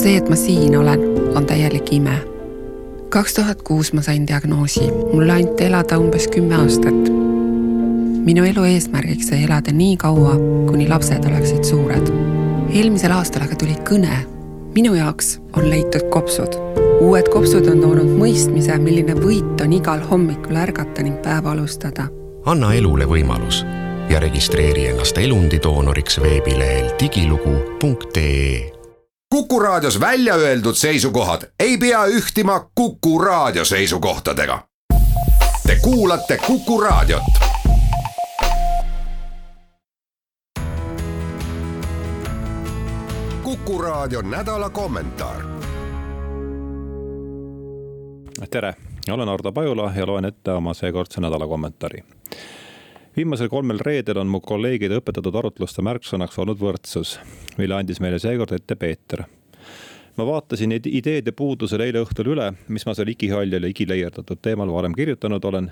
[0.00, 1.00] see, et ma siin olen,
[1.36, 2.16] on täielik ime.
[3.10, 7.10] kaks tuhat kuus ma sain diagnoosi, mulle anti elada umbes kümme aastat.
[8.24, 10.36] minu elu eesmärgiks sai elada nii kaua,
[10.70, 12.12] kuni lapsed oleksid suured.
[12.72, 14.22] eelmisel aastal aga tuli kõne.
[14.74, 16.56] minu jaoks on leitud kopsud.
[17.00, 22.08] uued kopsud on toonud mõistmise, milline võit on igal hommikul ärgata ning päeva alustada.
[22.46, 23.64] anna elule võimalus
[24.08, 28.79] ja registreeri ennast elundidoonoriks veebilehel digilugu.ee
[29.34, 34.62] Kuku Raadios välja öeldud seisukohad ei pea ühtima Kuku Raadio seisukohtadega.
[35.66, 37.22] Te kuulate Kuku Raadiot.
[43.42, 45.42] kuku Raadio nädala kommentaar.
[48.50, 48.74] tere,
[49.10, 52.04] olen Ardo Pajula ja loen ette oma seekordse nädala kommentaari
[53.20, 57.18] viimasel kolmel reedel on mu kolleegide õpetatud arutluste märksõnaks olnud võrdsus,
[57.60, 59.26] mille andis meile seekord ette Peeter.
[60.16, 64.96] ma vaatasin ideede puudusel eile õhtul üle, mis ma seal igihaljal ja igileierdatud teemal varem
[64.96, 65.68] kirjutanud olen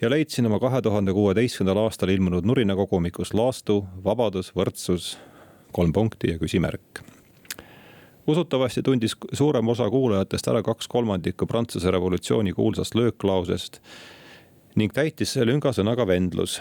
[0.00, 5.14] ja leidsin oma kahe tuhande kuueteistkümnendal aastal ilmunud Nurina kogumikus laastu Vabadus, võrdsus,
[5.72, 7.04] kolm punkti ja küsimärk
[8.26, 13.80] usutavasti tundis suurem osa kuulajatest ära kaks kolmandikku Prantsuse revolutsiooni kuulsast lööklausest
[14.74, 16.58] ning täitis see lünga sõnaga vendlus.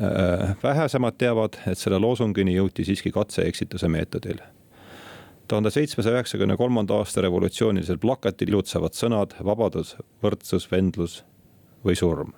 [0.00, 4.40] Äh, vähesemad teavad, et selle loosungini jõuti siiski katse-eksituse meetodil.
[5.48, 11.22] tuhande seitsmesaja üheksakümne kolmanda aasta revolutsioonilisel plakatil ilutsevad sõnad vabadus, võrdsus, vendlus
[11.84, 12.32] või surm.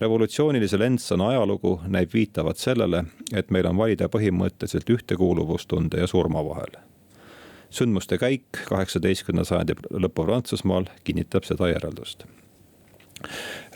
[0.00, 6.80] revolutsioonilise lendsõna ajalugu näib viitavat sellele, et meil on valida põhimõtteliselt ühtekuuluvustunde ja surma vahel
[7.70, 12.26] sündmuste käik kaheksateistkümnenda sajandi lõpu Prantsusmaal kinnitab seda järeldust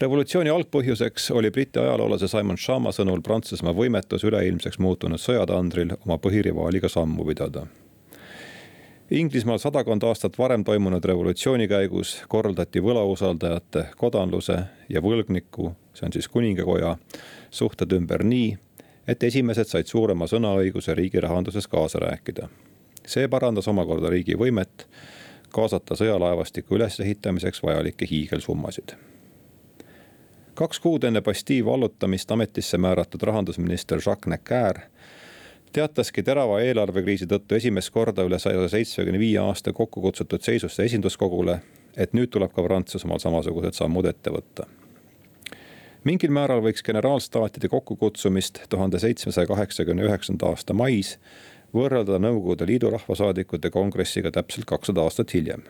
[0.01, 6.89] revolutsiooni algpõhjuseks oli Briti ajaloolase Simon Schama sõnul Prantsusmaa võimetus üleilmseks muutunud sõjatandril oma põhirivaaliga
[6.89, 7.67] sammu pidada.
[9.11, 16.29] Inglismaal sadakond aastat varem toimunud revolutsiooni käigus korraldati võlausaldajate, kodanluse ja võlgniku, see on siis
[16.31, 16.95] kuningakoja,
[17.51, 18.55] suhted ümber nii,
[19.11, 22.49] et esimesed said suurema sõnaõiguse riigi rahanduses kaasa rääkida.
[23.07, 24.87] see parandas omakorda riigi võimet
[25.49, 28.95] kaasata sõjalaevastiku ülesehitamiseks vajalikke hiigelsummasid
[30.55, 34.79] kaks kuud enne Bastille vallutamist ametisse määratud rahandusminister Jacques Necker
[35.73, 41.61] teataski terava eelarvekriisi tõttu esimest korda üle saja seitsmekümne viie aasta kokku kutsutud seisuste esinduskogule,
[41.97, 44.67] et nüüd tuleb ka Prantsusmaal samasugused sammud ette võtta.
[46.05, 51.19] mingil määral võiks generaalstaatide kokkukutsumist tuhande seitsmesaja kaheksakümne üheksanda aasta mais
[51.75, 55.63] võrrelda Nõukogude Liidu rahvasaadikute kongressiga täpselt kakssada aastat hiljem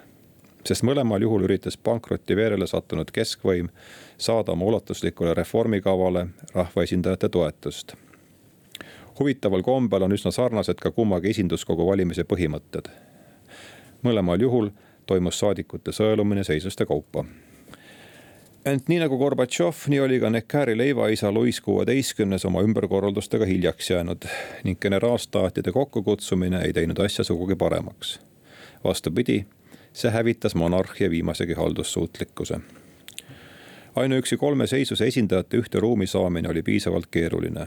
[0.65, 3.69] sest mõlemal juhul üritas pankrotti veerele sattunud keskvõim
[4.19, 7.95] saada oma ulatuslikule reformikavale rahvaesindajate toetust.
[9.19, 12.89] huvitaval kombel on üsna sarnased ka kummagi esinduskogu valimise põhimõtted.
[14.03, 14.71] mõlemal juhul
[15.07, 17.25] toimus saadikute sõelumine seisuste kaupa
[18.65, 24.27] ent nii nagu Gorbatšov, nii oli ka Neckari leivaisa Louis kuueteistkümnes oma ümberkorraldustega hiljaks jäänud
[24.65, 28.21] ning generaalstaatide kokkukutsumine ei teinud asja sugugi paremaks.
[28.85, 29.45] vastupidi
[29.93, 32.61] see hävitas monarhia viimasegi haldussuutlikkuse.
[33.97, 37.67] ainuüksi kolme seisuse esindajate ühte ruumi saamine oli piisavalt keeruline.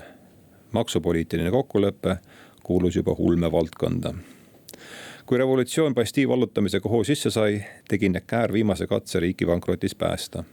[0.72, 2.18] maksupoliitiline kokkulepe
[2.64, 4.14] kuulus juba ulme valdkonda.
[5.26, 10.44] kui revolutsioon Bastille vallutamisega hoo sisse sai, tegi Necker viimase katse riiki pankrotist päästa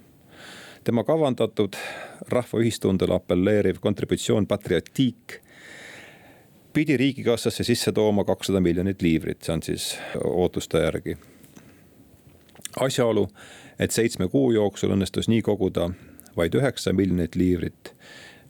[0.85, 1.73] tema kavandatud
[2.29, 5.41] rahvaühistundele apelleeriv kontributsioon Patriotique
[6.73, 11.19] pidi riigikassasse sisse tooma kakssada miljonit liivrit, see on siis ootuste järgi
[12.81, 13.29] asjaolu,
[13.79, 15.91] et seitsme kuu jooksul õnnestus nii koguda
[16.37, 17.95] vaid üheksa miljonit liivrit,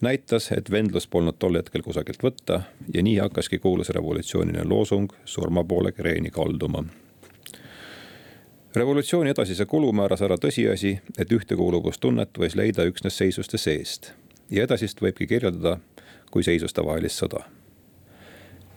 [0.00, 2.62] näitas, et vendlust polnud tol hetkel kusagilt võtta
[2.94, 6.84] ja nii hakkaski kuulus revolutsiooniline loosung surma poole kreeni kalduma.
[8.74, 14.12] revolutsiooni edasise kulu määras ära tõsiasi, et ühtekuuluvustunnet võis leida üksnes seisuste seest
[14.50, 15.78] ja edasist võibki kirjeldada
[16.30, 17.59] kui seisuste vahelist sõda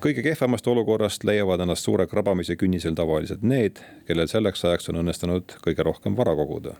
[0.03, 5.55] kõige kehvemast olukorrast leiavad ennast suure krabamise künnisel tavaliselt need, kellel selleks ajaks on õnnestunud
[5.63, 6.73] kõige rohkem vara koguda.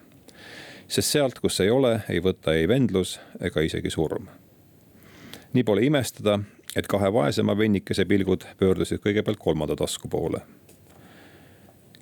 [0.88, 4.28] sest sealt, kus ei ole, ei võta ei vendlus ega isegi surm.
[5.54, 6.40] nii pole imestada,
[6.76, 10.42] et kahe vaesema vennikese pilgud pöördusid kõigepealt kolmanda tasku poole.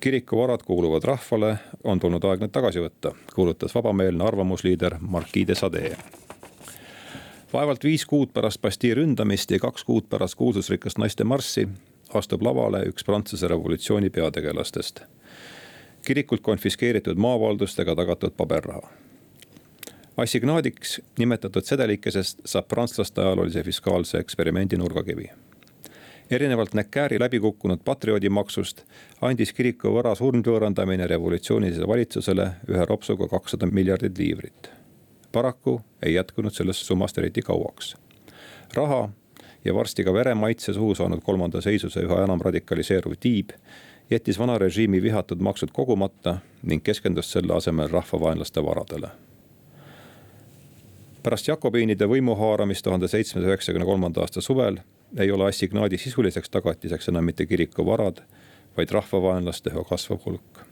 [0.00, 5.54] kiriku varad kuuluvad rahvale, on tulnud aeg need tagasi võtta, kuulutas vabameelne arvamusliider Marquis de
[5.54, 5.96] Sade
[7.52, 11.68] vaevalt viis kuud pärast Bastille ründamist ja kaks kuud pärast kuulsusrikast naiste marssi
[12.14, 15.00] astub lavale üks Prantsuse revolutsiooni peategelastest.
[16.06, 18.88] kirikult konfiskeeritud maavaldustega tagatud paberraha.
[20.16, 25.30] assignaadiks nimetatud sedelikesest saab prantslaste ajaloolise fiskaalse eksperimendi nurgakivi.
[26.30, 28.82] erinevalt Neckeri läbikukkunud patrioodimaksust
[29.20, 34.81] andis kiriku vara sundvõõrandamine revolutsioonilisele valitsusele ühe ropsuga kakssada miljardit liivrit.
[35.32, 37.96] Paraku ei jätkunud sellest summast eriti kauaks.
[38.74, 39.08] raha
[39.64, 43.50] ja varsti ka vere maitse suhu saanud kolmanda seisuse üha enam radikaliseeruv tiib
[44.10, 49.10] jättis vana režiimi vihatud maksud kogumata ning keskendus selle asemel rahvavaenlaste varadele
[51.22, 54.80] pärast Jakobiinide võimu haaramist tuhande seitsmesaja üheksakümne kolmanda aasta suvel
[55.18, 58.22] ei ole assignaadi sisuliseks tagatiseks enam mitte kiriku varad,
[58.76, 60.62] vaid rahvavaenlaste üha kasvav hulk.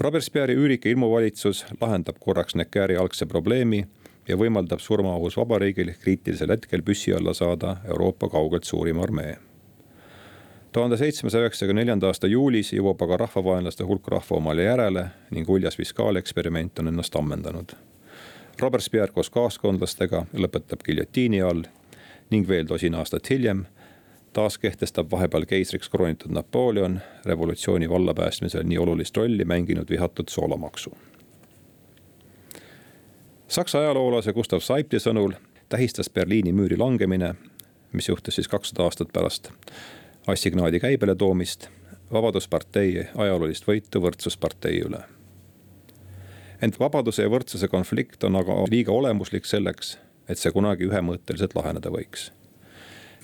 [0.00, 3.84] Robespierre'i üürike ilmuvalitsus lahendab korraks Neckeri algse probleemi
[4.28, 9.36] ja võimaldab surmaohus vabariigil kriitilisel hetkel püssi alla saada Euroopa kaugelt suurim armee.
[10.72, 15.76] tuhande seitsmesaja üheksakümne neljanda aasta juulis jõuab aga rahvavaenlaste hulk rahva omale järele ning uljas
[15.76, 17.76] fiskaaleksperiment on ennast ammendanud.
[18.60, 21.62] Robespierre koos kaaskondlastega lõpetab giljotiini all
[22.30, 23.66] ning veel tosin aastat hiljem
[24.34, 30.92] taas kehtestab vahepeal keisriks kroonitud Napoleon revolutsiooni vallapäästmisel nii olulist rolli mänginud vihatud soolamaksu.
[33.48, 35.36] Saksa ajaloolase Gustav Seipti sõnul
[35.68, 37.34] tähistas Berliini müüri langemine,
[37.92, 39.52] mis juhtus siis kakssada aastat pärast
[40.26, 41.68] assignaadi käibele toomist,
[42.12, 45.02] Vabaduspartei ajaloolist võitu Võrdsuspartei üle.
[46.62, 49.98] ent vabaduse ja võrdsuse konflikt on aga liiga olemuslik selleks,
[50.28, 52.30] et see kunagi ühemõtteliselt laheneda võiks.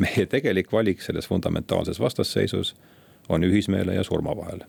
[0.00, 2.76] Meie tegelik valik selles fundamentaalses vastasseisus
[3.28, 4.60] on ühismeele ja surma vahel.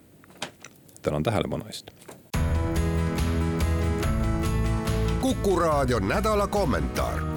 [1.02, 1.92] tänan tähelepanu eest.
[5.22, 7.31] kuku raadio nädala kommentaar